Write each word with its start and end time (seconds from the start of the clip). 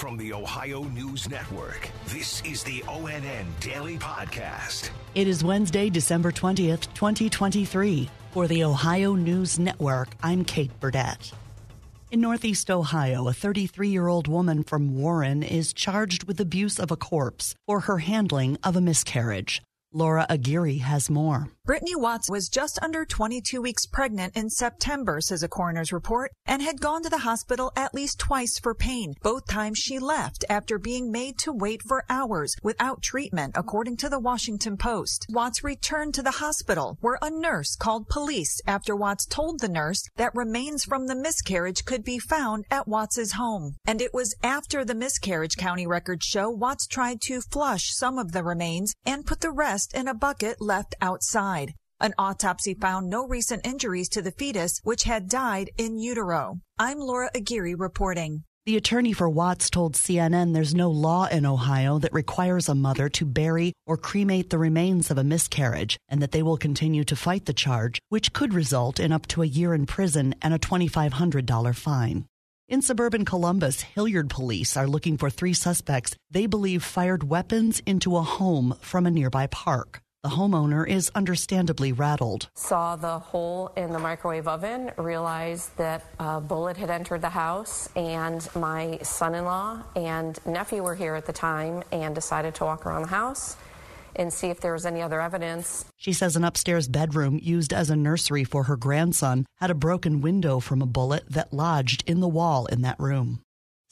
From 0.00 0.16
the 0.16 0.32
Ohio 0.32 0.84
News 0.84 1.28
Network, 1.28 1.90
this 2.06 2.42
is 2.46 2.64
the 2.64 2.80
ONN 2.88 3.44
Daily 3.60 3.98
Podcast. 3.98 4.88
It 5.14 5.28
is 5.28 5.44
Wednesday, 5.44 5.90
December 5.90 6.32
20th, 6.32 6.90
2023. 6.94 8.08
For 8.30 8.48
the 8.48 8.64
Ohio 8.64 9.14
News 9.14 9.58
Network, 9.58 10.08
I'm 10.22 10.42
Kate 10.46 10.70
Burdett. 10.80 11.32
In 12.10 12.22
Northeast 12.22 12.70
Ohio, 12.70 13.28
a 13.28 13.34
33 13.34 13.90
year 13.90 14.08
old 14.08 14.26
woman 14.26 14.64
from 14.64 14.96
Warren 14.96 15.42
is 15.42 15.74
charged 15.74 16.24
with 16.24 16.40
abuse 16.40 16.80
of 16.80 16.90
a 16.90 16.96
corpse 16.96 17.54
for 17.66 17.80
her 17.80 17.98
handling 17.98 18.56
of 18.64 18.76
a 18.76 18.80
miscarriage. 18.80 19.60
Laura 19.92 20.24
Aguirre 20.30 20.78
has 20.78 21.10
more. 21.10 21.50
Brittany 21.70 21.94
Watts 21.94 22.28
was 22.28 22.48
just 22.48 22.82
under 22.82 23.04
22 23.04 23.62
weeks 23.62 23.86
pregnant 23.86 24.36
in 24.36 24.50
September, 24.50 25.20
says 25.20 25.44
a 25.44 25.48
coroner's 25.48 25.92
report, 25.92 26.32
and 26.44 26.60
had 26.60 26.80
gone 26.80 27.04
to 27.04 27.08
the 27.08 27.18
hospital 27.18 27.70
at 27.76 27.94
least 27.94 28.18
twice 28.18 28.58
for 28.58 28.74
pain. 28.74 29.14
Both 29.22 29.46
times 29.46 29.78
she 29.78 30.00
left 30.00 30.44
after 30.50 30.80
being 30.80 31.12
made 31.12 31.38
to 31.38 31.52
wait 31.52 31.80
for 31.86 32.04
hours 32.10 32.56
without 32.64 33.02
treatment, 33.02 33.54
according 33.56 33.98
to 33.98 34.08
the 34.08 34.18
Washington 34.18 34.76
Post. 34.76 35.26
Watts 35.30 35.62
returned 35.62 36.12
to 36.14 36.24
the 36.24 36.42
hospital 36.42 36.98
where 37.02 37.18
a 37.22 37.30
nurse 37.30 37.76
called 37.76 38.08
police 38.08 38.60
after 38.66 38.96
Watts 38.96 39.24
told 39.24 39.60
the 39.60 39.68
nurse 39.68 40.02
that 40.16 40.34
remains 40.34 40.82
from 40.82 41.06
the 41.06 41.14
miscarriage 41.14 41.84
could 41.84 42.02
be 42.02 42.18
found 42.18 42.64
at 42.72 42.88
Watts's 42.88 43.34
home. 43.34 43.76
And 43.86 44.02
it 44.02 44.12
was 44.12 44.34
after 44.42 44.84
the 44.84 44.96
miscarriage 44.96 45.56
county 45.56 45.86
records 45.86 46.26
show 46.26 46.50
Watts 46.50 46.88
tried 46.88 47.20
to 47.26 47.40
flush 47.40 47.94
some 47.94 48.18
of 48.18 48.32
the 48.32 48.42
remains 48.42 48.92
and 49.06 49.24
put 49.24 49.40
the 49.40 49.52
rest 49.52 49.94
in 49.94 50.08
a 50.08 50.14
bucket 50.14 50.60
left 50.60 50.96
outside. 51.00 51.59
An 52.02 52.14
autopsy 52.16 52.74
found 52.74 53.10
no 53.10 53.26
recent 53.26 53.66
injuries 53.66 54.08
to 54.10 54.22
the 54.22 54.30
fetus, 54.30 54.80
which 54.84 55.02
had 55.04 55.28
died 55.28 55.70
in 55.76 55.98
utero. 55.98 56.60
I'm 56.78 56.98
Laura 56.98 57.30
Aguirre 57.34 57.74
reporting. 57.74 58.44
The 58.66 58.76
attorney 58.76 59.12
for 59.12 59.28
Watts 59.28 59.68
told 59.68 59.94
CNN 59.94 60.54
there's 60.54 60.74
no 60.74 60.90
law 60.90 61.26
in 61.26 61.44
Ohio 61.44 61.98
that 61.98 62.12
requires 62.12 62.68
a 62.68 62.74
mother 62.74 63.08
to 63.08 63.24
bury 63.24 63.72
or 63.86 63.96
cremate 63.96 64.50
the 64.50 64.58
remains 64.58 65.10
of 65.10 65.18
a 65.18 65.24
miscarriage 65.24 65.98
and 66.08 66.22
that 66.22 66.32
they 66.32 66.42
will 66.42 66.56
continue 66.56 67.04
to 67.04 67.16
fight 67.16 67.46
the 67.46 67.52
charge, 67.52 67.98
which 68.10 68.32
could 68.32 68.54
result 68.54 69.00
in 69.00 69.12
up 69.12 69.26
to 69.28 69.42
a 69.42 69.46
year 69.46 69.74
in 69.74 69.86
prison 69.86 70.34
and 70.40 70.54
a 70.54 70.58
$2,500 70.58 71.74
fine. 71.74 72.26
In 72.68 72.82
suburban 72.82 73.24
Columbus, 73.24 73.82
Hilliard 73.82 74.30
police 74.30 74.76
are 74.76 74.86
looking 74.86 75.18
for 75.18 75.28
three 75.28 75.54
suspects 75.54 76.14
they 76.30 76.46
believe 76.46 76.84
fired 76.84 77.28
weapons 77.28 77.82
into 77.84 78.16
a 78.16 78.22
home 78.22 78.76
from 78.80 79.06
a 79.06 79.10
nearby 79.10 79.48
park. 79.48 80.00
The 80.22 80.28
homeowner 80.28 80.86
is 80.86 81.10
understandably 81.14 81.92
rattled. 81.94 82.50
Saw 82.54 82.94
the 82.94 83.18
hole 83.18 83.72
in 83.74 83.90
the 83.90 83.98
microwave 83.98 84.46
oven, 84.46 84.92
realized 84.98 85.74
that 85.78 86.04
a 86.18 86.42
bullet 86.42 86.76
had 86.76 86.90
entered 86.90 87.22
the 87.22 87.30
house, 87.30 87.88
and 87.96 88.46
my 88.54 88.98
son 89.02 89.34
in 89.34 89.46
law 89.46 89.82
and 89.96 90.38
nephew 90.44 90.82
were 90.82 90.94
here 90.94 91.14
at 91.14 91.24
the 91.24 91.32
time 91.32 91.82
and 91.90 92.14
decided 92.14 92.54
to 92.56 92.64
walk 92.64 92.84
around 92.84 93.02
the 93.02 93.08
house 93.08 93.56
and 94.14 94.30
see 94.30 94.48
if 94.48 94.60
there 94.60 94.74
was 94.74 94.84
any 94.84 95.00
other 95.00 95.22
evidence. 95.22 95.86
She 95.96 96.12
says 96.12 96.36
an 96.36 96.44
upstairs 96.44 96.86
bedroom 96.86 97.40
used 97.42 97.72
as 97.72 97.88
a 97.88 97.96
nursery 97.96 98.44
for 98.44 98.64
her 98.64 98.76
grandson 98.76 99.46
had 99.56 99.70
a 99.70 99.74
broken 99.74 100.20
window 100.20 100.60
from 100.60 100.82
a 100.82 100.86
bullet 100.86 101.24
that 101.30 101.54
lodged 101.54 102.04
in 102.06 102.20
the 102.20 102.28
wall 102.28 102.66
in 102.66 102.82
that 102.82 103.00
room. 103.00 103.40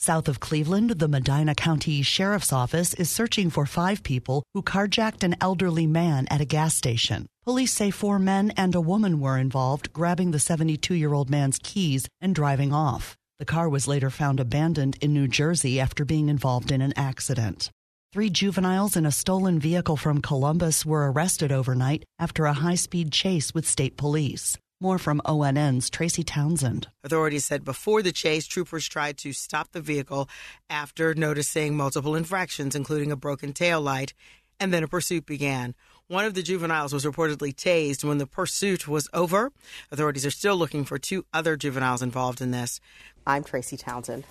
South 0.00 0.28
of 0.28 0.38
Cleveland, 0.38 0.90
the 0.90 1.08
Medina 1.08 1.56
County 1.56 2.02
Sheriff's 2.02 2.52
Office 2.52 2.94
is 2.94 3.10
searching 3.10 3.50
for 3.50 3.66
five 3.66 4.04
people 4.04 4.44
who 4.54 4.62
carjacked 4.62 5.24
an 5.24 5.34
elderly 5.40 5.88
man 5.88 6.28
at 6.30 6.40
a 6.40 6.44
gas 6.44 6.76
station. 6.76 7.26
Police 7.42 7.72
say 7.72 7.90
four 7.90 8.20
men 8.20 8.52
and 8.56 8.76
a 8.76 8.80
woman 8.80 9.18
were 9.18 9.36
involved, 9.36 9.92
grabbing 9.92 10.30
the 10.30 10.38
72 10.38 10.94
year 10.94 11.12
old 11.12 11.28
man's 11.28 11.58
keys 11.60 12.06
and 12.20 12.32
driving 12.32 12.72
off. 12.72 13.16
The 13.40 13.44
car 13.44 13.68
was 13.68 13.88
later 13.88 14.08
found 14.08 14.38
abandoned 14.38 14.96
in 15.00 15.12
New 15.12 15.26
Jersey 15.26 15.80
after 15.80 16.04
being 16.04 16.28
involved 16.28 16.70
in 16.70 16.80
an 16.80 16.92
accident. 16.96 17.72
Three 18.12 18.30
juveniles 18.30 18.94
in 18.96 19.04
a 19.04 19.10
stolen 19.10 19.58
vehicle 19.58 19.96
from 19.96 20.22
Columbus 20.22 20.86
were 20.86 21.10
arrested 21.10 21.50
overnight 21.50 22.04
after 22.20 22.46
a 22.46 22.52
high 22.52 22.76
speed 22.76 23.10
chase 23.10 23.52
with 23.52 23.66
state 23.66 23.96
police. 23.96 24.56
More 24.80 24.98
from 24.98 25.20
ONN's 25.24 25.90
Tracy 25.90 26.22
Townsend. 26.22 26.86
Authorities 27.02 27.44
said 27.44 27.64
before 27.64 28.00
the 28.00 28.12
chase, 28.12 28.46
troopers 28.46 28.88
tried 28.88 29.18
to 29.18 29.32
stop 29.32 29.72
the 29.72 29.80
vehicle 29.80 30.28
after 30.70 31.14
noticing 31.14 31.76
multiple 31.76 32.14
infractions, 32.14 32.76
including 32.76 33.10
a 33.10 33.16
broken 33.16 33.52
tail 33.52 33.80
light, 33.80 34.14
and 34.60 34.72
then 34.72 34.84
a 34.84 34.88
pursuit 34.88 35.26
began. 35.26 35.74
One 36.06 36.24
of 36.24 36.34
the 36.34 36.44
juveniles 36.44 36.92
was 36.92 37.04
reportedly 37.04 37.52
tased 37.52 38.04
when 38.04 38.18
the 38.18 38.26
pursuit 38.26 38.86
was 38.86 39.08
over. 39.12 39.50
Authorities 39.90 40.24
are 40.24 40.30
still 40.30 40.56
looking 40.56 40.84
for 40.84 40.96
two 40.96 41.24
other 41.34 41.56
juveniles 41.56 42.00
involved 42.00 42.40
in 42.40 42.52
this. 42.52 42.78
I'm 43.26 43.42
Tracy 43.42 43.76
Townsend. 43.76 44.26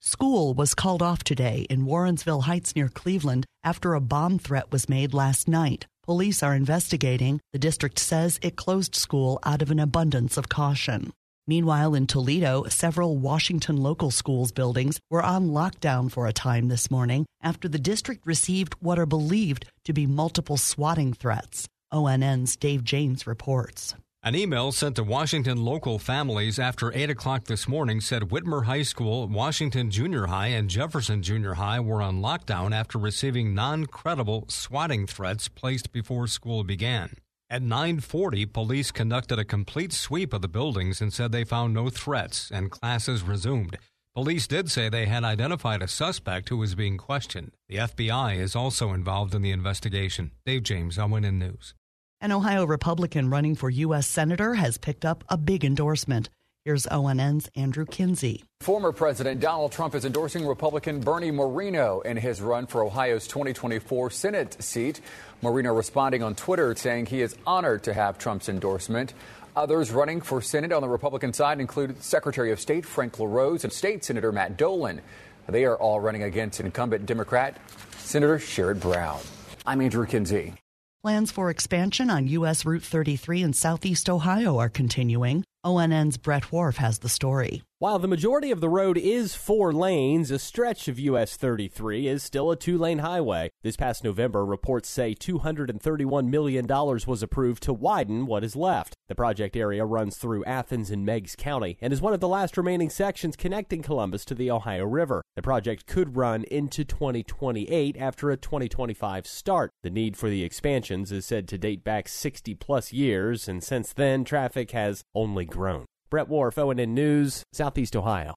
School 0.00 0.52
was 0.52 0.74
called 0.74 1.00
off 1.00 1.24
today 1.24 1.66
in 1.70 1.86
Warrensville 1.86 2.42
Heights 2.42 2.76
near 2.76 2.88
Cleveland 2.88 3.46
after 3.64 3.94
a 3.94 4.02
bomb 4.02 4.38
threat 4.38 4.70
was 4.70 4.86
made 4.86 5.14
last 5.14 5.48
night. 5.48 5.86
Police 6.04 6.42
are 6.42 6.52
investigating. 6.52 7.40
The 7.52 7.60
district 7.60 7.96
says 8.00 8.40
it 8.42 8.56
closed 8.56 8.96
school 8.96 9.38
out 9.44 9.62
of 9.62 9.70
an 9.70 9.78
abundance 9.78 10.36
of 10.36 10.48
caution. 10.48 11.12
Meanwhile, 11.46 11.94
in 11.94 12.08
Toledo, 12.08 12.64
several 12.64 13.18
Washington 13.18 13.76
local 13.76 14.10
schools 14.10 14.50
buildings 14.50 14.98
were 15.10 15.22
on 15.22 15.50
lockdown 15.50 16.10
for 16.10 16.26
a 16.26 16.32
time 16.32 16.66
this 16.66 16.90
morning 16.90 17.24
after 17.40 17.68
the 17.68 17.78
district 17.78 18.26
received 18.26 18.74
what 18.80 18.98
are 18.98 19.06
believed 19.06 19.66
to 19.84 19.92
be 19.92 20.06
multiple 20.06 20.56
swatting 20.56 21.12
threats. 21.12 21.68
ONN's 21.92 22.56
Dave 22.56 22.82
James 22.82 23.24
reports. 23.24 23.94
An 24.24 24.36
email 24.36 24.70
sent 24.70 24.94
to 24.96 25.02
Washington 25.02 25.64
local 25.64 25.98
families 25.98 26.60
after 26.60 26.96
8 26.96 27.10
o'clock 27.10 27.46
this 27.46 27.66
morning 27.66 28.00
said 28.00 28.28
Whitmer 28.28 28.66
High 28.66 28.84
School, 28.84 29.26
Washington 29.26 29.90
Junior 29.90 30.26
High, 30.26 30.46
and 30.48 30.70
Jefferson 30.70 31.24
Junior 31.24 31.54
High 31.54 31.80
were 31.80 32.00
on 32.00 32.20
lockdown 32.20 32.72
after 32.72 32.98
receiving 32.98 33.52
non-credible 33.52 34.44
swatting 34.46 35.08
threats 35.08 35.48
placed 35.48 35.90
before 35.90 36.28
school 36.28 36.62
began. 36.62 37.16
At 37.50 37.62
9:40, 37.62 38.46
police 38.46 38.92
conducted 38.92 39.40
a 39.40 39.44
complete 39.44 39.92
sweep 39.92 40.32
of 40.32 40.40
the 40.40 40.46
buildings 40.46 41.00
and 41.00 41.12
said 41.12 41.32
they 41.32 41.42
found 41.42 41.74
no 41.74 41.90
threats 41.90 42.48
and 42.52 42.70
classes 42.70 43.24
resumed. 43.24 43.76
Police 44.14 44.46
did 44.46 44.70
say 44.70 44.88
they 44.88 45.06
had 45.06 45.24
identified 45.24 45.82
a 45.82 45.88
suspect 45.88 46.48
who 46.48 46.58
was 46.58 46.76
being 46.76 46.96
questioned. 46.96 47.50
The 47.68 47.78
FBI 47.78 48.38
is 48.38 48.54
also 48.54 48.92
involved 48.92 49.34
in 49.34 49.42
the 49.42 49.50
investigation. 49.50 50.30
Dave 50.46 50.62
James, 50.62 50.96
ONN 50.96 51.40
News. 51.40 51.74
An 52.22 52.30
Ohio 52.30 52.64
Republican 52.64 53.30
running 53.30 53.56
for 53.56 53.68
U.S. 53.68 54.06
Senator 54.06 54.54
has 54.54 54.78
picked 54.78 55.04
up 55.04 55.24
a 55.28 55.36
big 55.36 55.64
endorsement. 55.64 56.30
Here's 56.64 56.86
ONN's 56.86 57.50
Andrew 57.56 57.84
Kinsey. 57.84 58.44
Former 58.60 58.92
President 58.92 59.40
Donald 59.40 59.72
Trump 59.72 59.96
is 59.96 60.04
endorsing 60.04 60.46
Republican 60.46 61.00
Bernie 61.00 61.32
Moreno 61.32 61.98
in 62.02 62.16
his 62.16 62.40
run 62.40 62.68
for 62.68 62.84
Ohio's 62.84 63.26
2024 63.26 64.10
Senate 64.10 64.62
seat. 64.62 65.00
Moreno 65.42 65.74
responding 65.74 66.22
on 66.22 66.36
Twitter 66.36 66.76
saying 66.76 67.06
he 67.06 67.22
is 67.22 67.34
honored 67.44 67.82
to 67.82 67.92
have 67.92 68.18
Trump's 68.18 68.48
endorsement. 68.48 69.14
Others 69.56 69.90
running 69.90 70.20
for 70.20 70.40
Senate 70.40 70.70
on 70.70 70.80
the 70.80 70.88
Republican 70.88 71.32
side 71.32 71.58
include 71.58 72.00
Secretary 72.00 72.52
of 72.52 72.60
State 72.60 72.86
Frank 72.86 73.18
LaRose 73.18 73.64
and 73.64 73.72
State 73.72 74.04
Senator 74.04 74.30
Matt 74.30 74.56
Dolan. 74.56 75.00
They 75.48 75.64
are 75.64 75.76
all 75.76 75.98
running 75.98 76.22
against 76.22 76.60
incumbent 76.60 77.04
Democrat 77.04 77.58
Senator 77.98 78.38
Sherrod 78.38 78.78
Brown. 78.78 79.18
I'm 79.66 79.80
Andrew 79.80 80.06
Kinsey. 80.06 80.54
Plans 81.04 81.32
for 81.32 81.50
expansion 81.50 82.10
on 82.10 82.28
U.S. 82.28 82.64
Route 82.64 82.84
33 82.84 83.42
in 83.42 83.52
southeast 83.54 84.08
Ohio 84.08 84.58
are 84.58 84.68
continuing. 84.68 85.42
ONN's 85.64 86.16
Brett 86.16 86.52
Wharf 86.52 86.76
has 86.76 87.00
the 87.00 87.08
story. 87.08 87.64
While 87.82 87.98
the 87.98 88.06
majority 88.06 88.52
of 88.52 88.60
the 88.60 88.68
road 88.68 88.96
is 88.96 89.34
four 89.34 89.72
lanes, 89.72 90.30
a 90.30 90.38
stretch 90.38 90.86
of 90.86 91.00
US 91.00 91.36
33 91.36 92.06
is 92.06 92.22
still 92.22 92.52
a 92.52 92.56
two 92.56 92.78
lane 92.78 93.00
highway. 93.00 93.50
This 93.64 93.74
past 93.74 94.04
November, 94.04 94.46
reports 94.46 94.88
say 94.88 95.16
$231 95.16 96.28
million 96.28 96.64
was 96.64 97.24
approved 97.24 97.60
to 97.64 97.72
widen 97.72 98.26
what 98.26 98.44
is 98.44 98.54
left. 98.54 98.94
The 99.08 99.16
project 99.16 99.56
area 99.56 99.84
runs 99.84 100.16
through 100.16 100.44
Athens 100.44 100.92
and 100.92 101.04
Meigs 101.04 101.34
County 101.34 101.76
and 101.80 101.92
is 101.92 102.00
one 102.00 102.14
of 102.14 102.20
the 102.20 102.28
last 102.28 102.56
remaining 102.56 102.88
sections 102.88 103.34
connecting 103.34 103.82
Columbus 103.82 104.24
to 104.26 104.36
the 104.36 104.48
Ohio 104.48 104.84
River. 104.84 105.24
The 105.34 105.42
project 105.42 105.88
could 105.88 106.16
run 106.16 106.44
into 106.44 106.84
2028 106.84 107.96
after 107.98 108.30
a 108.30 108.36
2025 108.36 109.26
start. 109.26 109.72
The 109.82 109.90
need 109.90 110.16
for 110.16 110.30
the 110.30 110.44
expansions 110.44 111.10
is 111.10 111.26
said 111.26 111.48
to 111.48 111.58
date 111.58 111.82
back 111.82 112.06
60 112.06 112.54
plus 112.54 112.92
years, 112.92 113.48
and 113.48 113.60
since 113.60 113.92
then, 113.92 114.22
traffic 114.22 114.70
has 114.70 115.02
only 115.16 115.46
grown. 115.46 115.86
Brett 116.12 116.28
Wharf, 116.28 116.56
ONN 116.56 116.90
News, 116.90 117.42
Southeast 117.54 117.96
Ohio. 117.96 118.34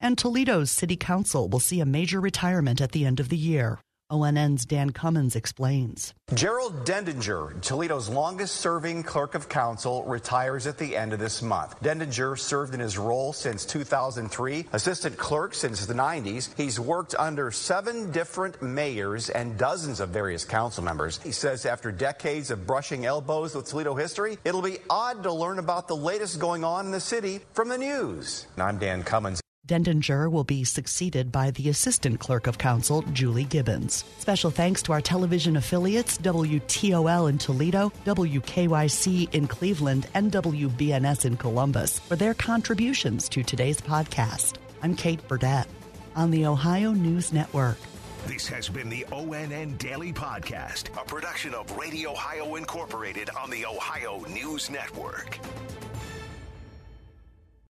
And 0.00 0.16
Toledo's 0.16 0.70
City 0.70 0.96
Council 0.96 1.46
will 1.46 1.60
see 1.60 1.78
a 1.78 1.84
major 1.84 2.22
retirement 2.22 2.80
at 2.80 2.92
the 2.92 3.04
end 3.04 3.20
of 3.20 3.28
the 3.28 3.36
year. 3.36 3.80
ONN's 4.10 4.64
Dan 4.64 4.90
Cummins 4.90 5.36
explains. 5.36 6.14
Gerald 6.32 6.86
Dendinger, 6.86 7.60
Toledo's 7.60 8.08
longest 8.08 8.56
serving 8.56 9.02
clerk 9.02 9.34
of 9.34 9.48
council, 9.48 10.02
retires 10.04 10.66
at 10.66 10.78
the 10.78 10.96
end 10.96 11.12
of 11.12 11.18
this 11.18 11.42
month. 11.42 11.78
Dendinger 11.82 12.38
served 12.38 12.72
in 12.72 12.80
his 12.80 12.96
role 12.96 13.34
since 13.34 13.66
2003, 13.66 14.66
assistant 14.72 15.18
clerk 15.18 15.54
since 15.54 15.84
the 15.84 15.92
90s. 15.92 16.54
He's 16.56 16.80
worked 16.80 17.14
under 17.18 17.50
seven 17.50 18.10
different 18.10 18.62
mayors 18.62 19.28
and 19.28 19.58
dozens 19.58 20.00
of 20.00 20.08
various 20.08 20.44
council 20.44 20.82
members. 20.82 21.20
He 21.22 21.32
says 21.32 21.66
after 21.66 21.92
decades 21.92 22.50
of 22.50 22.66
brushing 22.66 23.04
elbows 23.04 23.54
with 23.54 23.66
Toledo 23.66 23.94
history, 23.94 24.38
it'll 24.44 24.62
be 24.62 24.78
odd 24.88 25.22
to 25.24 25.32
learn 25.32 25.58
about 25.58 25.86
the 25.86 25.96
latest 25.96 26.38
going 26.38 26.64
on 26.64 26.86
in 26.86 26.92
the 26.92 27.00
city 27.00 27.40
from 27.52 27.68
the 27.68 27.78
news. 27.78 28.46
I'm 28.56 28.78
Dan 28.78 29.02
Cummins. 29.02 29.40
Dendinger 29.68 30.30
will 30.30 30.44
be 30.44 30.64
succeeded 30.64 31.30
by 31.30 31.50
the 31.50 31.68
Assistant 31.68 32.18
Clerk 32.18 32.46
of 32.46 32.56
Council, 32.56 33.02
Julie 33.12 33.44
Gibbons. 33.44 34.02
Special 34.18 34.50
thanks 34.50 34.80
to 34.82 34.92
our 34.92 35.02
television 35.02 35.58
affiliates, 35.58 36.16
WTOL 36.16 37.28
in 37.28 37.36
Toledo, 37.36 37.92
WKYC 38.06 39.34
in 39.34 39.46
Cleveland, 39.46 40.06
and 40.14 40.32
WBNS 40.32 41.26
in 41.26 41.36
Columbus, 41.36 41.98
for 41.98 42.16
their 42.16 42.32
contributions 42.32 43.28
to 43.28 43.42
today's 43.42 43.78
podcast. 43.78 44.54
I'm 44.82 44.96
Kate 44.96 45.20
Burdett 45.28 45.66
on 46.16 46.30
the 46.30 46.46
Ohio 46.46 46.92
News 46.92 47.30
Network. 47.34 47.76
This 48.26 48.48
has 48.48 48.70
been 48.70 48.88
the 48.88 49.04
ONN 49.12 49.76
Daily 49.76 50.14
Podcast, 50.14 50.88
a 51.00 51.04
production 51.04 51.52
of 51.52 51.70
Radio 51.76 52.12
Ohio 52.12 52.56
Incorporated 52.56 53.28
on 53.38 53.50
the 53.50 53.66
Ohio 53.66 54.24
News 54.30 54.70
Network. 54.70 55.38